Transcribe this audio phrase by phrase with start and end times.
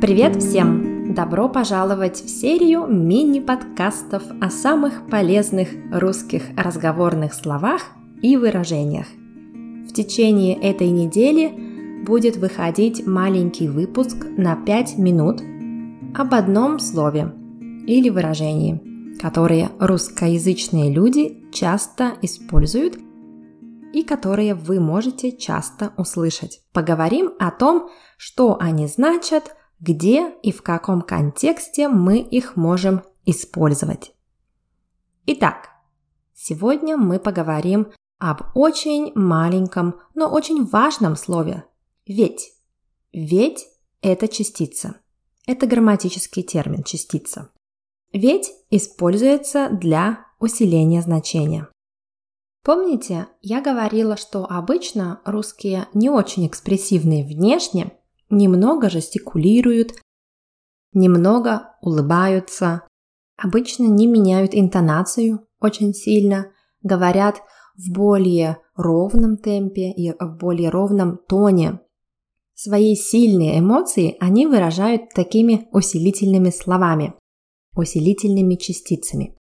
[0.00, 1.12] Привет всем!
[1.12, 7.82] Добро пожаловать в серию мини-подкастов о самых полезных русских разговорных словах
[8.22, 9.06] и выражениях.
[9.86, 15.42] В течение этой недели будет выходить маленький выпуск на 5 минут
[16.16, 17.34] об одном слове
[17.86, 22.98] или выражении, которые русскоязычные люди часто используют
[23.92, 26.62] и которые вы можете часто услышать.
[26.72, 34.14] Поговорим о том, что они значат, где и в каком контексте мы их можем использовать.
[35.26, 35.70] Итак,
[36.34, 41.64] сегодня мы поговорим об очень маленьком, но очень важном слове
[42.06, 42.52] «ведь».
[43.12, 43.66] Ведь–
[44.02, 45.00] это частица.
[45.46, 47.50] Это грамматический термин «частица».
[48.12, 51.68] Ведь используется для усиления значения.
[52.62, 57.92] Помните, я говорила, что обычно русские не очень экспрессивные внешне,
[58.30, 59.92] немного жестикулируют,
[60.92, 62.86] немного улыбаются,
[63.36, 67.42] обычно не меняют интонацию очень сильно, говорят
[67.76, 71.80] в более ровном темпе и в более ровном тоне.
[72.54, 77.14] Свои сильные эмоции они выражают такими усилительными словами,
[77.74, 79.36] усилительными частицами.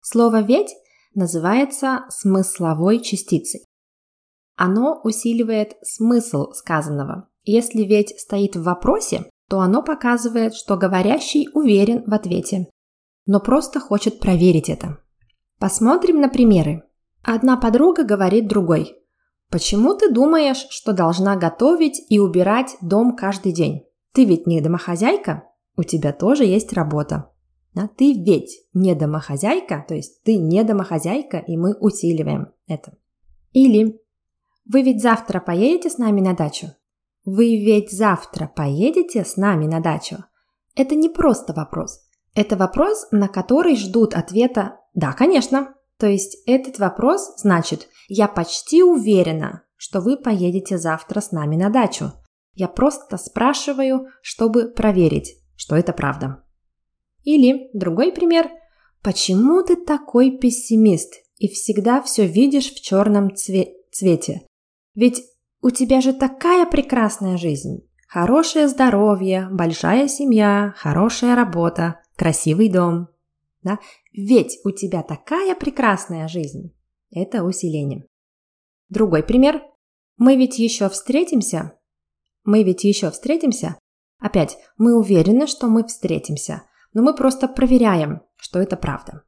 [0.00, 0.74] Слово «ведь»
[1.14, 3.64] называется смысловой частицей.
[4.56, 7.28] Оно усиливает смысл сказанного.
[7.44, 12.68] Если ведь стоит в вопросе, то оно показывает, что говорящий уверен в ответе,
[13.26, 14.98] но просто хочет проверить это.
[15.58, 16.82] Посмотрим на примеры.
[17.22, 18.96] Одна подруга говорит другой.
[19.50, 23.84] «Почему ты думаешь, что должна готовить и убирать дом каждый день?
[24.12, 25.44] Ты ведь не домохозяйка?
[25.76, 27.30] У тебя тоже есть работа».
[27.74, 27.88] Да?
[27.88, 32.96] Ты ведь не домохозяйка, то есть ты не домохозяйка, и мы усиливаем это.
[33.52, 34.00] Или
[34.64, 36.68] вы ведь завтра поедете с нами на дачу?
[37.24, 40.24] Вы ведь завтра поедете с нами на дачу?
[40.76, 42.00] Это не просто вопрос.
[42.34, 45.74] Это вопрос, на который ждут ответа «да, конечно».
[45.98, 51.70] То есть этот вопрос значит «я почти уверена, что вы поедете завтра с нами на
[51.70, 52.12] дачу».
[52.54, 56.44] Я просто спрашиваю, чтобы проверить, что это правда.
[57.24, 58.50] Или другой пример.
[59.02, 64.46] Почему ты такой пессимист и всегда все видишь в черном цве- цвете?
[64.94, 65.22] Ведь
[65.64, 67.88] у тебя же такая прекрасная жизнь.
[68.06, 73.08] Хорошее здоровье, большая семья, хорошая работа, красивый дом.
[73.62, 73.78] Да?
[74.12, 76.72] Ведь у тебя такая прекрасная жизнь.
[77.10, 78.06] Это усиление.
[78.88, 79.62] Другой пример.
[80.16, 81.72] Мы ведь еще встретимся.
[82.44, 83.76] Мы ведь еще встретимся.
[84.20, 86.62] Опять, мы уверены, что мы встретимся
[86.94, 89.24] но мы просто проверяем, что это правда.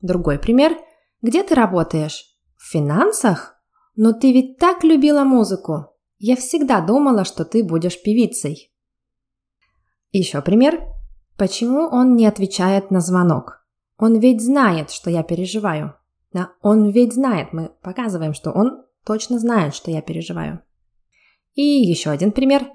[0.00, 0.76] Другой пример.
[1.20, 2.24] Где ты работаешь?
[2.56, 3.57] В финансах?
[4.00, 5.88] Но ты ведь так любила музыку.
[6.18, 8.72] Я всегда думала, что ты будешь певицей.
[10.12, 10.80] Еще пример.
[11.36, 13.66] Почему он не отвечает на звонок?
[13.98, 15.94] Он ведь знает, что я переживаю.
[16.32, 16.52] Да?
[16.62, 17.52] Он ведь знает.
[17.52, 20.62] Мы показываем, что он точно знает, что я переживаю.
[21.54, 22.68] И еще один пример.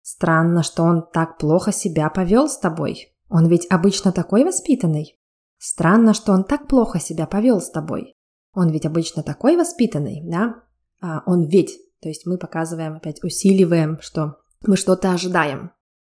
[0.00, 3.14] Странно, что он так плохо себя повел с тобой.
[3.28, 5.20] Он ведь обычно такой воспитанный.
[5.58, 8.16] Странно, что он так плохо себя повел с тобой.
[8.54, 10.62] Он ведь обычно такой воспитанный, да?
[11.00, 15.72] А он ведь, то есть мы показываем, опять усиливаем, что мы что-то ожидаем.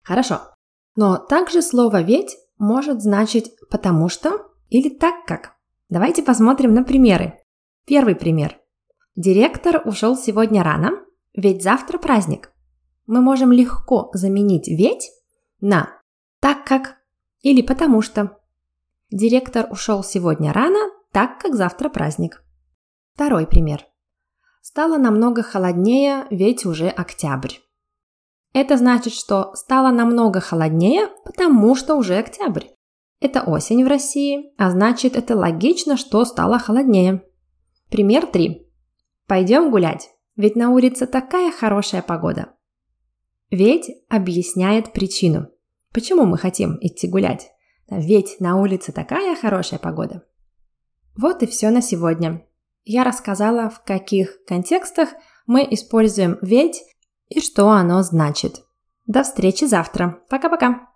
[0.03, 0.41] Хорошо.
[0.97, 5.53] Но также слово «ведь» может значить «потому что» или «так как».
[5.89, 7.39] Давайте посмотрим на примеры.
[7.87, 8.59] Первый пример.
[9.17, 10.93] Директор ушел сегодня рано,
[11.35, 12.53] ведь завтра праздник.
[13.07, 15.11] Мы можем легко заменить «ведь»
[15.61, 15.91] на
[16.41, 17.01] «так как»
[17.43, 18.39] Или потому что.
[19.11, 22.45] Директор ушел сегодня рано, так как завтра праздник.
[23.15, 23.85] Второй пример.
[24.61, 27.55] Стало намного холоднее, ведь уже октябрь.
[28.53, 32.67] Это значит, что стало намного холоднее, потому что уже октябрь.
[33.21, 37.23] Это осень в России, а значит, это логично, что стало холоднее.
[37.91, 38.67] Пример 3.
[39.27, 42.55] Пойдем гулять, ведь на улице такая хорошая погода.
[43.51, 45.49] Ведь объясняет причину–
[45.93, 47.51] Почему мы хотим идти гулять?
[47.89, 50.23] Ведь на улице такая хорошая погода.
[51.17, 52.47] Вот и все на сегодня.
[52.85, 55.11] Я рассказала, в каких контекстах
[55.47, 56.83] мы используем «ведь»
[57.29, 58.65] и что оно значит.
[59.07, 60.21] До встречи завтра.
[60.29, 60.90] Пока-пока.